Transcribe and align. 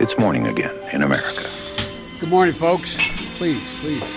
It's 0.00 0.16
morning 0.16 0.46
again 0.46 0.70
in 0.94 1.02
America. 1.02 1.42
Good 2.20 2.30
morning, 2.30 2.54
folks. 2.54 2.94
Please, 3.36 3.74
please. 3.80 4.10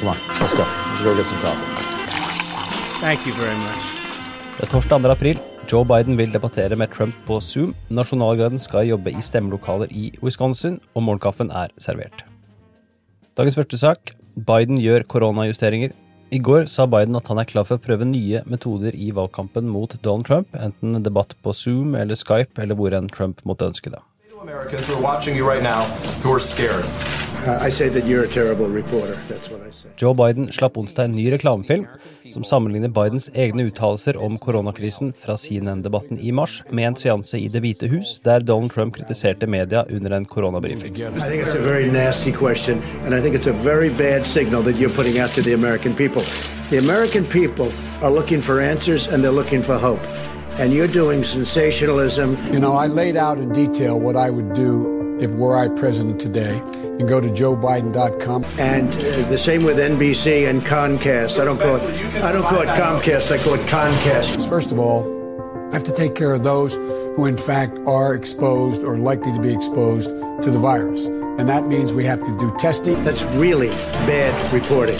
Come 0.00 0.08
on, 0.08 0.16
let's 0.40 0.54
go. 0.56 0.64
Let's 0.64 1.02
go 1.02 1.14
get 1.14 1.26
some 1.26 1.40
coffee. 1.44 1.68
Thank 3.02 3.26
you 3.26 3.34
very 3.34 3.56
much. 3.56 3.84
Det 4.56 4.62
er 4.64 4.70
torsdag 4.72 5.04
2. 5.04 5.10
april. 5.12 5.42
Joe 5.72 5.84
Biden 5.84 6.16
vil 6.16 6.32
debattere 6.32 6.76
med 6.76 6.88
Trump 6.96 7.14
på 7.26 7.40
Zoom. 7.40 7.74
Nasjonalgraden 7.90 8.58
skal 8.58 8.88
jobbe 8.88 9.12
i 9.12 9.20
stemmelokaler 9.20 9.92
i 9.92 10.06
Wisconsin, 10.22 10.80
og 10.94 11.02
morgenkaffen 11.02 11.52
er 11.52 11.68
servert. 11.78 12.24
Dagens 13.36 13.60
første 13.60 13.78
sak. 13.78 14.14
Biden 14.36 14.80
gjør 14.80 15.04
koronajusteringer. 15.04 15.92
I 16.32 16.38
går 16.38 16.64
sa 16.72 16.86
Biden 16.86 17.20
at 17.20 17.28
han 17.28 17.38
er 17.38 17.50
klar 17.52 17.68
for 17.68 17.76
å 17.76 17.84
prøve 17.90 18.08
nye 18.08 18.40
metoder 18.48 18.96
i 18.96 19.12
valgkampen 19.12 19.68
mot 19.68 20.00
Donald 20.00 20.24
Trump, 20.24 20.56
enten 20.56 21.04
debatt 21.04 21.36
på 21.44 21.52
Zoom 21.52 21.92
eller 21.94 22.16
Skype 22.16 22.56
eller 22.62 22.74
hvor 22.74 22.96
enn 22.96 23.12
Trump 23.12 23.44
måtte 23.44 23.68
ønske 23.68 23.92
det. 23.92 24.00
Americans 24.44 24.86
who 24.86 24.94
are 24.94 25.02
watching 25.02 25.36
you 25.36 25.48
right 25.48 25.62
now 25.62 25.82
who 26.22 26.30
are 26.36 26.40
scared. 26.40 26.84
Uh, 27.46 27.66
I 27.66 27.70
say 27.70 27.88
that 27.88 28.04
you're 28.06 28.24
a 28.24 28.28
terrible 28.28 28.68
reporter. 28.68 29.16
That's 29.28 29.50
what 29.50 29.60
I 29.68 29.70
say. 29.70 29.88
Joe 29.96 30.14
Biden 30.14 30.52
slapp 30.52 30.76
onsdag 30.76 31.04
en 31.04 31.12
ny 31.12 31.30
reklamefilm 31.32 31.86
som 32.32 32.44
sammenligner 32.44 32.88
Bidens 32.88 33.30
egne 33.34 33.64
uttalelser 33.68 34.16
om 34.16 34.36
koronakrisen 34.38 35.12
fra 35.12 35.36
CNN-debatten 35.36 36.20
i 36.20 36.32
mars 36.32 36.62
med 36.70 36.88
en 36.88 36.96
seanse 36.96 37.38
i 37.38 37.48
Det 37.48 37.60
hvite 37.64 37.88
hus, 37.88 38.20
der 38.24 38.40
Donald 38.40 38.72
Trump 38.72 38.96
kritiserte 38.96 39.46
media 39.46 39.84
under 39.90 40.10
en 40.10 40.24
koronabrifing. 40.24 40.96
I 40.96 41.20
think 41.20 41.46
it's 41.46 41.56
a 41.56 41.64
very 41.64 41.90
nasty 41.90 42.32
question, 42.32 42.82
and 43.04 43.14
I 43.14 43.20
think 43.20 43.34
it's 43.34 43.50
a 43.50 43.58
very 43.64 43.90
bad 43.90 44.26
signal 44.26 44.62
that 44.62 44.76
you're 44.80 44.96
putting 44.96 45.18
out 45.18 45.30
to 45.30 45.42
the 45.42 45.54
American 45.54 45.94
people. 45.94 46.22
The 46.70 46.78
American 46.78 47.24
people 47.24 47.72
are 48.02 48.12
looking 48.12 48.42
for 48.42 48.60
answers 48.60 49.08
and 49.08 49.24
they're 49.24 49.38
looking 49.42 49.62
for 49.62 49.78
hope. 49.78 50.04
And 50.58 50.72
you're 50.72 50.88
doing 50.88 51.24
sensationalism. 51.24 52.36
You 52.52 52.60
know, 52.60 52.74
I 52.74 52.86
laid 52.86 53.16
out 53.16 53.38
in 53.38 53.52
detail 53.52 53.98
what 53.98 54.16
I 54.16 54.30
would 54.30 54.54
do 54.54 55.18
if 55.20 55.32
were 55.32 55.56
I 55.56 55.68
president 55.68 56.20
today. 56.20 56.56
You 56.56 56.98
can 56.98 57.06
go 57.06 57.20
to 57.20 57.28
joebiden.com. 57.28 58.44
And 58.58 58.88
uh, 58.88 59.28
the 59.28 59.38
same 59.38 59.64
with 59.64 59.78
NBC 59.78 60.48
and 60.48 60.62
Comcast. 60.62 61.40
I 61.40 61.44
don't 61.44 61.58
call 61.58 61.76
it. 61.76 62.22
I 62.22 62.30
don't 62.30 62.44
call 62.44 62.60
it 62.60 62.68
Comcast. 62.68 63.32
I 63.32 63.42
call 63.42 63.54
it 63.54 63.66
Concast. 63.66 64.48
First 64.48 64.70
of 64.70 64.78
all, 64.78 65.02
I 65.70 65.72
have 65.72 65.84
to 65.84 65.92
take 65.92 66.14
care 66.14 66.32
of 66.32 66.44
those 66.44 66.76
who, 66.76 67.26
in 67.26 67.36
fact, 67.36 67.76
are 67.86 68.14
exposed 68.14 68.84
or 68.84 68.96
likely 68.96 69.32
to 69.32 69.40
be 69.40 69.52
exposed 69.52 70.10
to 70.10 70.50
the 70.50 70.58
virus. 70.58 71.06
And 71.06 71.48
that 71.48 71.66
means 71.66 71.92
we 71.92 72.04
have 72.04 72.22
to 72.22 72.38
do 72.38 72.54
testing. 72.58 73.02
That's 73.02 73.24
really 73.34 73.70
bad 74.06 74.52
reporting. 74.52 74.98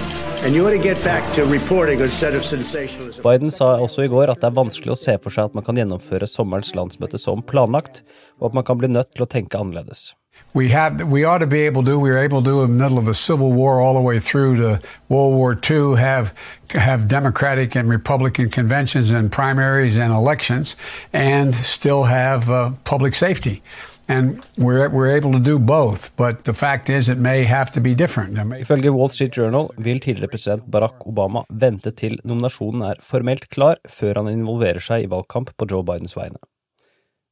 Biden 3.24 3.50
sa 3.50 3.68
også 3.80 4.04
i 4.04 4.10
går 4.12 4.28
at 4.28 4.42
det 4.42 4.50
er 4.50 4.58
vanskelig 4.58 4.92
å 4.92 4.98
se 5.00 5.14
for 5.24 5.32
seg 5.32 5.48
at 5.48 5.54
man 5.56 5.64
kan 5.64 5.78
gjennomføre 5.80 6.28
sommerens 6.28 6.74
landsmøte 6.76 7.16
som 7.22 7.40
planlagt, 7.40 8.02
og 8.36 8.50
at 8.50 8.58
man 8.58 8.66
kan 8.68 8.76
bli 8.76 8.92
nødt 8.92 9.14
til 9.14 9.24
å 9.24 9.30
tenke 9.30 9.56
annerledes. 9.56 10.10
We 10.54 10.68
have, 10.68 11.02
we 11.02 11.24
ought 11.24 11.38
to 11.38 11.48
be 11.48 11.62
able 11.62 11.82
to. 11.82 11.98
We 11.98 12.10
were 12.10 12.18
able 12.18 12.42
to, 12.44 12.62
in 12.62 12.78
the 12.78 12.82
middle 12.84 12.98
of 12.98 13.06
the 13.06 13.14
Civil 13.14 13.52
War, 13.52 13.80
all 13.80 13.94
the 13.94 14.00
way 14.00 14.20
through 14.20 14.56
to 14.58 14.80
World 15.08 15.34
War 15.34 15.58
II, 15.70 15.96
have 15.96 16.32
have 16.70 17.08
Democratic 17.08 17.74
and 17.74 17.88
Republican 17.88 18.48
conventions 18.48 19.10
and 19.10 19.32
primaries 19.32 19.98
and 19.98 20.12
elections, 20.12 20.76
and 21.12 21.54
still 21.54 22.04
have 22.04 22.50
uh, 22.50 22.70
public 22.84 23.14
safety. 23.14 23.62
And 24.06 24.44
we're, 24.58 24.88
we're 24.90 25.16
able 25.16 25.32
to 25.32 25.38
do 25.38 25.58
both, 25.58 26.14
but 26.16 26.44
the 26.44 26.52
fact 26.52 26.90
is 26.90 27.08
it 27.08 27.18
may 27.18 27.44
have 27.44 27.72
to 27.72 27.80
be 27.80 27.94
different. 27.94 28.36
Ifølge 28.36 28.92
Wall 28.92 29.08
Street 29.08 29.36
Journal 29.36 29.70
vil 29.78 30.00
tidligere 30.00 30.28
president 30.28 30.66
Barack 30.70 31.06
Obama 31.08 31.44
vente 31.48 31.90
til 31.90 32.18
nominasjonen 32.24 32.82
er 32.82 33.00
formelt 33.00 33.48
klar 33.48 33.80
før 33.88 34.20
han 34.20 34.28
involverer 34.28 34.84
seg 34.84 35.06
i 35.06 35.10
valgkamp 35.10 35.56
på 35.56 35.70
Joe 35.70 35.82
Bidens 35.82 36.16
vegne. 36.18 36.38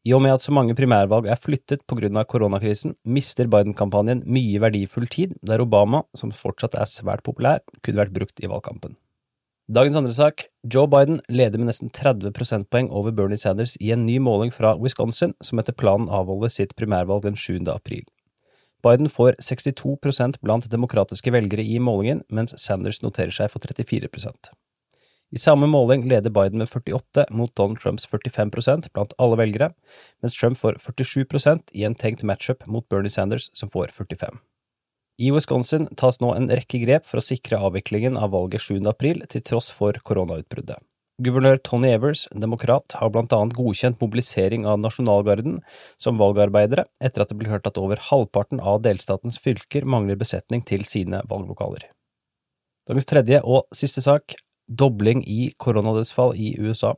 I 0.02 0.14
og 0.16 0.22
med 0.24 0.34
at 0.34 0.42
så 0.42 0.50
mange 0.50 0.74
primærvalg 0.74 1.28
er 1.30 1.38
flyttet 1.38 1.84
pga. 1.86 2.24
koronakrisen, 2.24 2.96
mister 3.04 3.46
Biden-kampanjen 3.46 4.24
mye 4.26 4.58
verdifull 4.58 5.06
tid, 5.06 5.36
der 5.46 5.62
Obama, 5.62 6.02
som 6.14 6.32
fortsatt 6.32 6.74
er 6.74 6.90
svært 6.90 7.22
populær, 7.22 7.60
kunne 7.82 8.02
vært 8.02 8.12
brukt 8.12 8.42
i 8.42 8.50
valgkampen. 8.50 8.96
Dagens 9.70 9.96
andre 9.96 10.12
sak. 10.12 10.42
Joe 10.66 10.88
Biden 10.90 11.20
leder 11.28 11.58
med 11.58 11.70
nesten 11.70 11.88
30 11.88 12.34
prosentpoeng 12.34 12.90
over 12.90 13.14
Bernie 13.14 13.38
Sanders 13.38 13.76
i 13.80 13.92
en 13.92 14.04
ny 14.04 14.18
måling 14.18 14.50
fra 14.50 14.74
Wisconsin, 14.76 15.36
som 15.40 15.62
etter 15.62 15.72
planen 15.72 16.10
avholder 16.10 16.50
sitt 16.50 16.74
primærvalg 16.74 17.22
den 17.22 17.38
7. 17.38 17.62
april. 17.70 18.02
Biden 18.82 19.06
får 19.06 19.38
62% 19.38 20.42
blant 20.42 20.66
demokratiske 20.70 21.30
velgere 21.30 21.62
i 21.62 21.78
målingen, 21.78 22.24
mens 22.28 22.58
Sanders 22.58 23.00
noterer 23.06 23.30
seg 23.30 23.54
for 23.54 23.62
34 23.62 24.10
I 25.32 25.38
samme 25.40 25.66
måling 25.66 26.04
leder 26.08 26.30
Biden 26.30 26.58
med 26.60 26.68
48 26.68 27.24
mot 27.30 27.56
Donald 27.56 27.80
Trumps 27.80 28.04
45% 28.08 28.90
blant 28.92 29.14
alle 29.18 29.38
velgere, 29.40 29.70
mens 30.20 30.34
Trump 30.36 30.58
får 30.60 30.76
47% 30.84 31.72
i 31.72 31.86
en 31.88 31.96
tenkt 31.96 32.22
matchup 32.22 32.66
mot 32.66 32.84
Bernie 32.88 33.10
Sanders, 33.10 33.48
som 33.56 33.70
får 33.72 33.94
45 33.96 34.42
I 35.18 35.30
Wisconsin 35.32 35.88
tas 35.96 36.20
nå 36.20 36.34
en 36.36 36.50
rekke 36.52 36.82
grep 36.84 37.08
for 37.08 37.22
å 37.22 37.24
sikre 37.24 37.62
avviklingen 37.64 38.20
av 38.20 38.34
valget 38.36 38.60
7. 38.60 38.82
april, 38.92 39.24
til 39.32 39.40
tross 39.40 39.72
for 39.72 39.96
koronautbruddet. 40.04 40.84
Guvernør 41.22 41.58
Tony 41.64 41.94
Evers, 41.94 42.26
demokrat, 42.34 42.98
har 43.00 43.08
blant 43.12 43.32
annet 43.32 43.56
godkjent 43.56 44.00
mobilisering 44.04 44.68
av 44.68 44.80
nasjonalgarden 44.84 45.60
som 45.96 46.20
valgarbeidere 46.20 46.88
etter 47.00 47.24
at 47.24 47.32
det 47.32 47.40
ble 47.40 47.52
hørt 47.52 47.68
at 47.68 47.80
over 47.80 48.00
halvparten 48.10 48.60
av 48.60 48.82
delstatens 48.84 49.40
fylker 49.40 49.88
mangler 49.88 50.20
besetning 50.20 50.64
til 50.66 50.84
sine 50.88 51.24
valglokaler. 51.30 51.88
Dagens 52.88 53.08
tredje 53.08 53.44
og 53.44 53.68
siste 53.76 54.02
sak 54.04 54.34
dobling 54.68 55.24
i 55.28 55.52
koronadødsfall 55.58 56.36
i 56.36 56.54
USA. 56.60 56.94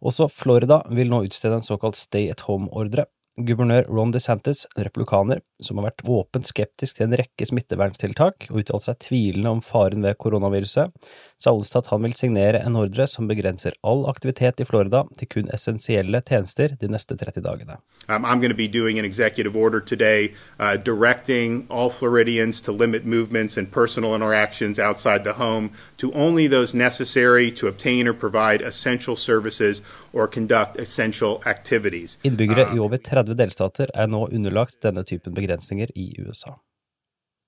Også 0.00 0.28
Florida 0.30 0.80
vil 0.94 1.10
nå 1.10 1.24
utstede 1.26 1.58
en 1.58 1.66
såkalt 1.66 1.98
stay 1.98 2.28
at 2.30 2.44
home-ordre. 2.46 3.06
Guvernør 3.38 3.86
Ron 3.90 4.12
DeSantis, 4.14 4.66
republikaner, 4.78 5.42
som 5.60 5.78
har 5.78 5.88
vært 5.88 6.04
våpent 6.06 6.46
skeptisk 6.46 6.98
til 6.98 7.08
en 7.08 7.16
rekke 7.18 7.46
smitteverntiltak 7.48 8.46
og 8.50 8.60
uttalt 8.62 8.86
seg 8.86 8.98
tvilende 9.02 9.50
om 9.50 9.62
faren 9.64 10.04
ved 10.06 10.18
koronaviruset, 10.22 10.92
sa 11.38 11.54
Olstad 11.54 11.86
at 11.86 11.90
han 11.92 12.04
vil 12.06 12.14
signere 12.18 12.62
en 12.62 12.78
ordre 12.78 13.06
som 13.10 13.28
begrenser 13.30 13.74
all 13.86 14.04
aktivitet 14.10 14.62
i 14.62 14.66
Florida 14.68 15.04
til 15.18 15.30
kun 15.34 15.50
essensielle 15.54 16.22
tjenester 16.26 16.76
de 16.78 16.90
neste 16.90 17.16
30 17.18 17.42
dagene. 17.42 17.78
Um, 18.08 18.24
I'm 18.24 18.38
going 18.38 18.54
to 18.54 18.58
be 18.58 18.68
doing 18.68 18.98
an 18.98 19.04
executive 19.04 19.56
order 19.56 19.80
today 19.80 20.34
uh, 20.60 20.76
directing 20.76 21.66
all 21.70 21.90
Floridians 21.90 22.62
to 22.62 22.72
limit 22.72 23.04
movements 23.04 23.58
and 23.58 23.70
personal 23.70 24.14
interactions 24.14 24.78
outside 24.78 25.24
the 25.24 25.34
home 25.34 25.70
to 25.98 26.12
only 26.14 26.48
those 26.48 26.74
necessary 26.74 27.50
to 27.50 27.66
obtain 27.66 28.06
or 28.06 28.14
provide 28.14 28.62
essential 28.62 29.16
services 29.16 29.82
or 30.12 30.26
conduct 30.26 30.78
essential 30.78 31.40
activities. 31.46 32.18
Innbyggere 32.22 32.68
i 32.74 32.78
over 32.78 32.96
30 32.96 33.34
delstater 33.34 33.90
er 33.94 34.06
nå 34.06 34.26
underlagt 34.32 34.80
denne 34.82 35.04
typen 35.04 35.34
begrensninger 35.34 35.47
i 35.94 36.14
USA. 36.18 36.58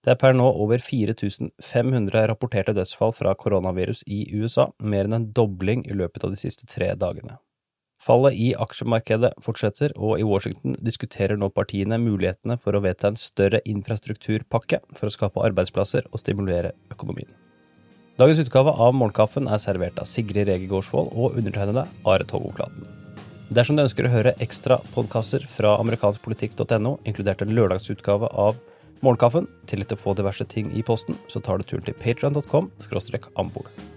Det 0.00 0.14
er 0.14 0.16
per 0.16 0.32
nå 0.32 0.46
over 0.48 0.80
4500 0.80 2.26
rapporterte 2.30 2.72
dødsfall 2.72 3.12
fra 3.12 3.34
koronavirus 3.36 4.02
i 4.08 4.22
USA, 4.32 4.70
mer 4.80 5.04
enn 5.04 5.12
en 5.18 5.32
dobling 5.36 5.84
i 5.84 5.96
løpet 5.96 6.24
av 6.24 6.32
de 6.32 6.40
siste 6.40 6.64
tre 6.66 6.94
dagene. 6.96 7.36
Fallet 8.00 8.32
i 8.32 8.54
aksjemarkedet 8.56 9.34
fortsetter, 9.44 9.92
og 10.00 10.16
i 10.16 10.24
Washington 10.24 10.78
diskuterer 10.80 11.36
nå 11.36 11.50
partiene 11.52 11.98
mulighetene 12.00 12.56
for 12.62 12.72
å 12.72 12.80
vedta 12.80 13.10
en 13.10 13.20
større 13.20 13.60
infrastrukturpakke 13.68 14.80
for 14.96 15.10
å 15.10 15.12
skape 15.12 15.44
arbeidsplasser 15.50 16.08
og 16.08 16.22
stimulere 16.22 16.72
økonomien. 16.94 17.28
Dagens 18.16 18.40
utgave 18.40 18.72
av 18.72 18.96
Morgenkaffen 18.96 19.52
er 19.52 19.60
servert 19.60 20.00
av 20.00 20.08
Sigrid 20.08 20.48
Rege 20.48 20.68
Gårdsvold 20.72 21.12
og 21.12 21.36
undertegnede 21.40 21.84
Are 22.08 22.24
Togoklaten. 22.24 22.99
Dersom 23.50 23.74
du 23.74 23.82
ønsker 23.82 24.06
å 24.06 24.12
høre 24.12 24.36
ekstra 24.38 24.76
podkaster 24.94 25.42
fra 25.50 25.72
amerikanskpolitikk.no, 25.82 26.92
inkludert 27.02 27.42
en 27.42 27.50
lørdagsutgave 27.56 28.30
av 28.30 28.60
Morgenkaffen, 29.02 29.48
til 29.66 29.82
å 29.82 29.98
få 29.98 30.14
diverse 30.14 30.46
ting 30.46 30.70
i 30.70 30.84
posten, 30.86 31.18
så 31.26 31.42
tar 31.42 31.58
du 31.58 31.66
turen 31.66 31.88
til 31.88 31.98
patreon.com 31.98 32.70
ambord. 33.42 33.89